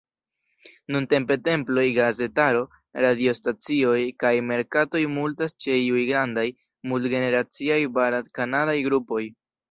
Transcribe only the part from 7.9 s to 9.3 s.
barat-kanadaj grupoj.